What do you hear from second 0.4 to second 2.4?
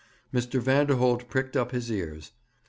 Vanderholt pricked up his ears.